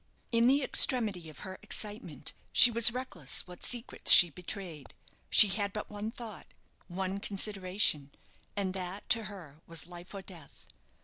In 0.31 0.47
the 0.47 0.63
extremity 0.63 1.29
of 1.29 1.39
her 1.45 1.59
excitement 1.61 2.33
she 2.51 2.71
was 2.71 2.91
reckless 2.91 3.45
what 3.45 3.63
secrets 3.63 4.11
she 4.11 4.31
betrayed. 4.31 4.95
She 5.29 5.49
had 5.49 5.73
but 5.73 5.91
one 5.91 6.09
thought, 6.09 6.47
one 6.87 7.19
consideration, 7.19 8.09
and 8.55 8.73
that 8.73 9.07
to 9.09 9.25
her 9.25 9.61
was 9.67 9.85
life 9.85 10.15
or 10.15 10.23
death. 10.23 10.65